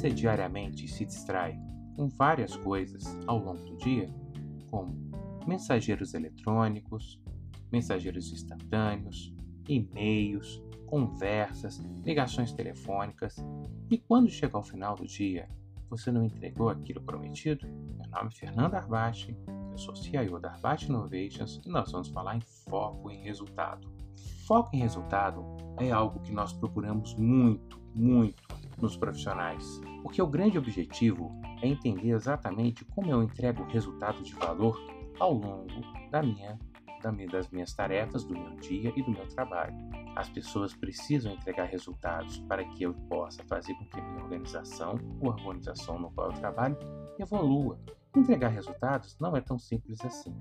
você 0.00 0.08
diariamente 0.08 0.88
se 0.88 1.04
distrai 1.04 1.60
com 1.94 2.08
várias 2.08 2.56
coisas 2.56 3.04
ao 3.26 3.36
longo 3.36 3.62
do 3.62 3.76
dia, 3.76 4.08
como 4.70 4.96
mensageiros 5.46 6.14
eletrônicos, 6.14 7.20
mensageiros 7.70 8.32
instantâneos, 8.32 9.34
e-mails, 9.68 10.64
conversas, 10.86 11.76
ligações 12.02 12.50
telefônicas, 12.50 13.36
e 13.90 13.98
quando 13.98 14.30
chega 14.30 14.56
ao 14.56 14.62
final 14.62 14.94
do 14.94 15.06
dia, 15.06 15.46
você 15.90 16.10
não 16.10 16.24
entregou 16.24 16.70
aquilo 16.70 17.02
prometido? 17.02 17.66
Meu 17.66 18.08
nome 18.08 18.30
é 18.32 18.38
Fernando 18.38 18.76
Arbache, 18.76 19.36
eu 19.70 19.76
sou 19.76 19.94
CIO 19.94 20.40
da 20.40 20.52
Arbache 20.52 20.88
Innovations 20.88 21.60
e 21.62 21.68
nós 21.68 21.92
vamos 21.92 22.08
falar 22.08 22.36
em 22.36 22.40
foco 22.40 23.10
em 23.10 23.22
resultado. 23.22 23.86
Foco 24.46 24.74
em 24.74 24.78
resultado 24.78 25.44
é 25.78 25.90
algo 25.90 26.20
que 26.20 26.32
nós 26.32 26.54
procuramos 26.54 27.14
muito, 27.16 27.78
muito 27.94 28.59
nos 28.80 28.96
profissionais, 28.96 29.80
porque 30.02 30.20
o 30.20 30.26
grande 30.26 30.58
objetivo 30.58 31.30
é 31.62 31.68
entender 31.68 32.10
exatamente 32.10 32.84
como 32.84 33.10
eu 33.10 33.22
entrego 33.22 33.64
resultado 33.64 34.22
de 34.22 34.34
valor 34.34 34.78
ao 35.18 35.32
longo 35.32 35.80
da 36.10 36.22
minha 36.22 36.58
das 37.30 37.48
minhas 37.48 37.72
tarefas, 37.72 38.24
do 38.24 38.34
meu 38.34 38.56
dia 38.56 38.92
e 38.94 39.02
do 39.02 39.10
meu 39.10 39.26
trabalho. 39.28 39.74
As 40.14 40.28
pessoas 40.28 40.74
precisam 40.74 41.32
entregar 41.32 41.64
resultados 41.64 42.38
para 42.40 42.64
que 42.64 42.82
eu 42.82 42.92
possa 43.08 43.42
fazer 43.44 43.74
com 43.74 43.86
que 43.86 44.00
minha 44.00 44.22
organização, 44.22 44.98
ou 45.20 45.30
a 45.30 45.34
organização 45.34 45.98
no 45.98 46.10
qual 46.10 46.30
eu 46.30 46.38
trabalho, 46.38 46.76
evolua. 47.18 47.80
Entregar 48.14 48.48
resultados 48.48 49.16
não 49.18 49.36
é 49.36 49.40
tão 49.40 49.58
simples 49.58 50.04
assim. 50.04 50.36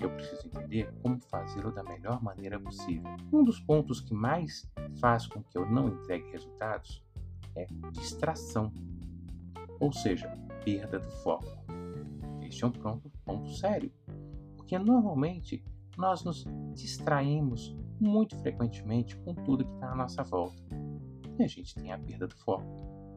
Eu 0.00 0.10
preciso 0.10 0.48
entender 0.48 0.92
como 1.02 1.20
fazê-lo 1.20 1.70
da 1.70 1.84
melhor 1.84 2.22
maneira 2.22 2.58
possível. 2.58 3.14
Um 3.32 3.44
dos 3.44 3.60
pontos 3.60 4.00
que 4.00 4.14
mais 4.14 4.68
faz 5.00 5.26
com 5.26 5.42
que 5.42 5.56
eu 5.56 5.64
não 5.70 5.88
entregue 5.88 6.30
resultados 6.32 7.04
é 7.56 7.66
distração, 7.92 8.72
ou 9.80 9.92
seja, 9.92 10.28
perda 10.64 10.98
do 10.98 11.10
foco. 11.22 11.46
Este 12.42 12.64
é 12.64 12.66
um 12.66 12.72
ponto, 12.72 13.10
ponto 13.24 13.50
sério, 13.50 13.92
porque 14.56 14.78
normalmente 14.78 15.64
nós 15.96 16.24
nos 16.24 16.44
distraímos 16.74 17.76
muito 18.00 18.36
frequentemente 18.38 19.16
com 19.18 19.34
tudo 19.34 19.64
que 19.64 19.74
está 19.74 19.92
à 19.92 19.94
nossa 19.94 20.22
volta. 20.22 20.62
E 21.38 21.42
a 21.42 21.46
gente 21.46 21.74
tem 21.74 21.92
a 21.92 21.98
perda 21.98 22.26
do 22.26 22.34
foco. 22.36 22.64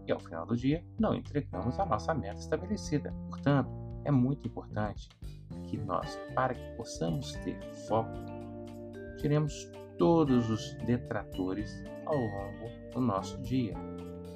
E 0.07 0.11
ao 0.11 0.19
final 0.19 0.45
do 0.45 0.55
dia, 0.55 0.83
não 0.99 1.13
entregamos 1.13 1.79
a 1.79 1.85
nossa 1.85 2.13
meta 2.13 2.39
estabelecida. 2.39 3.13
Portanto, 3.29 3.69
é 4.05 4.11
muito 4.11 4.47
importante 4.47 5.09
que 5.65 5.77
nós, 5.77 6.17
para 6.33 6.53
que 6.53 6.77
possamos 6.77 7.33
ter 7.33 7.59
foco, 7.87 8.13
tiremos 9.17 9.69
todos 9.97 10.49
os 10.49 10.73
detratores 10.85 11.83
ao 12.05 12.15
longo 12.15 12.91
do 12.93 13.01
nosso 13.01 13.41
dia. 13.41 13.73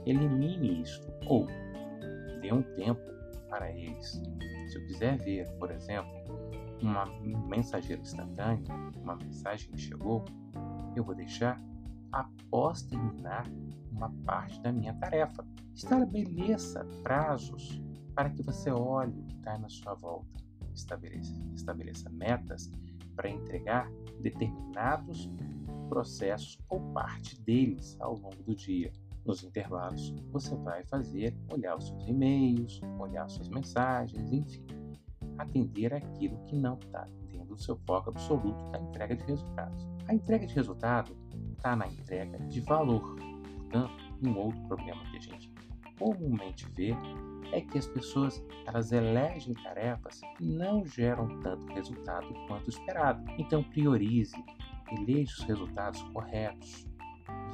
Elimine 0.05 0.81
isso 0.81 1.01
ou 1.27 1.47
dê 2.41 2.51
um 2.51 2.63
tempo 2.75 3.01
para 3.49 3.71
eles. 3.71 4.21
Se 4.67 4.77
eu 4.77 4.85
quiser 4.87 5.17
ver, 5.17 5.49
por 5.57 5.71
exemplo, 5.71 6.11
uma 6.81 7.05
mensageiro 7.47 8.01
instantâneo, 8.01 8.65
uma 8.95 9.15
mensagem 9.15 9.69
que 9.71 9.77
chegou, 9.79 10.25
eu 10.95 11.03
vou 11.03 11.13
deixar 11.13 11.61
após 12.11 12.81
terminar 12.81 13.45
uma 13.91 14.09
parte 14.25 14.59
da 14.61 14.71
minha 14.71 14.93
tarefa. 14.95 15.45
Estabeleça 15.73 16.85
prazos 17.03 17.81
para 18.15 18.29
que 18.29 18.41
você 18.41 18.71
olhe 18.71 19.19
o 19.19 19.23
que 19.23 19.35
está 19.35 19.57
na 19.57 19.69
sua 19.69 19.93
volta. 19.93 20.41
Estabeleça, 20.73 21.33
estabeleça 21.53 22.09
metas 22.09 22.71
para 23.15 23.29
entregar 23.29 23.89
determinados 24.21 25.29
processos 25.89 26.57
ou 26.69 26.79
parte 26.93 27.39
deles 27.41 27.97
ao 27.99 28.15
longo 28.15 28.41
do 28.43 28.55
dia. 28.55 28.91
Nos 29.25 29.43
intervalos, 29.43 30.13
você 30.31 30.55
vai 30.55 30.83
fazer 30.85 31.35
olhar 31.51 31.77
os 31.77 31.87
seus 31.87 32.07
e-mails, 32.07 32.81
olhar 32.99 33.29
suas 33.29 33.49
mensagens, 33.49 34.31
enfim 34.31 34.81
atender 35.37 35.93
aquilo 35.93 36.37
que 36.45 36.55
não 36.55 36.75
está 36.75 37.07
dentro 37.27 37.47
do 37.47 37.57
seu 37.57 37.77
foco 37.85 38.09
absoluto 38.09 38.63
da 38.71 38.79
entrega 38.79 39.15
de 39.15 39.23
resultados. 39.23 39.87
A 40.07 40.13
entrega 40.13 40.45
de 40.45 40.53
resultado 40.53 41.15
está 41.53 41.75
na 41.75 41.87
entrega 41.87 42.37
de 42.47 42.61
valor. 42.61 43.15
Portanto, 43.55 43.93
um 44.23 44.37
outro 44.37 44.61
problema 44.67 45.03
que 45.11 45.17
a 45.17 45.21
gente 45.21 45.53
comumente 45.97 46.67
vê 46.71 46.95
é 47.51 47.61
que 47.61 47.77
as 47.77 47.87
pessoas 47.87 48.43
elas 48.65 48.91
elegem 48.91 49.53
tarefas 49.55 50.21
que 50.37 50.45
não 50.45 50.85
geram 50.85 51.39
tanto 51.41 51.65
resultado 51.73 52.27
quanto 52.47 52.69
esperado. 52.69 53.23
Então 53.37 53.63
priorize, 53.63 54.35
eleja 54.91 55.33
os 55.39 55.43
resultados 55.43 56.01
corretos. 56.13 56.87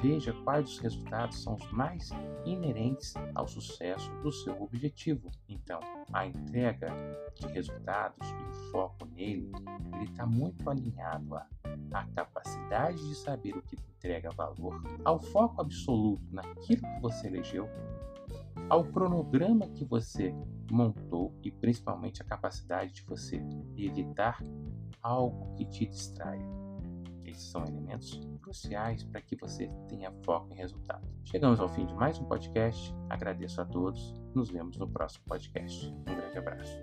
Veja 0.00 0.32
quais 0.44 0.64
dos 0.64 0.78
resultados 0.78 1.42
são 1.42 1.56
os 1.56 1.72
mais 1.72 2.10
inerentes 2.44 3.14
ao 3.34 3.48
sucesso 3.48 4.10
do 4.22 4.30
seu 4.30 4.60
objetivo. 4.62 5.28
Então, 5.48 5.80
a 6.12 6.24
entrega 6.24 6.88
de 7.34 7.46
resultados 7.48 8.28
e 8.28 8.48
o 8.48 8.70
foco 8.70 9.04
nele, 9.06 9.50
ele 9.94 10.04
está 10.04 10.24
muito 10.24 10.70
alinhado 10.70 11.34
à, 11.34 11.46
à 11.92 12.04
capacidade 12.14 13.08
de 13.08 13.14
saber 13.16 13.56
o 13.56 13.62
que 13.62 13.76
entrega 13.96 14.30
valor, 14.30 14.80
ao 15.04 15.18
foco 15.18 15.60
absoluto 15.60 16.22
naquilo 16.30 16.82
que 16.82 17.00
você 17.00 17.26
elegeu, 17.26 17.68
ao 18.68 18.84
cronograma 18.84 19.68
que 19.70 19.84
você 19.84 20.32
montou 20.70 21.34
e 21.42 21.50
principalmente 21.50 22.22
a 22.22 22.24
capacidade 22.24 22.92
de 22.92 23.02
você 23.02 23.42
evitar 23.76 24.40
algo 25.02 25.54
que 25.56 25.64
te 25.64 25.86
distraia. 25.86 26.67
Esses 27.28 27.50
são 27.50 27.64
elementos 27.64 28.20
cruciais 28.40 29.04
para 29.04 29.20
que 29.20 29.36
você 29.36 29.68
tenha 29.88 30.10
foco 30.24 30.52
em 30.52 30.56
resultado. 30.56 31.06
Chegamos 31.24 31.60
ao 31.60 31.68
fim 31.68 31.84
de 31.84 31.94
mais 31.94 32.18
um 32.18 32.24
podcast. 32.24 32.94
Agradeço 33.10 33.60
a 33.60 33.66
todos. 33.66 34.14
Nos 34.34 34.50
vemos 34.50 34.78
no 34.78 34.88
próximo 34.88 35.24
podcast. 35.26 35.88
Um 35.88 36.04
grande 36.04 36.38
abraço. 36.38 36.78